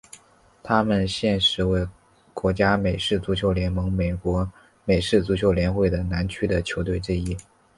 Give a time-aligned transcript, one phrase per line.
[0.63, 1.87] 他们现时为
[2.33, 4.51] 国家美式足球联盟美国
[4.83, 7.37] 美式足球联会的南区的球队之一。